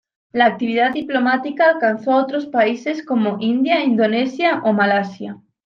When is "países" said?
2.47-3.05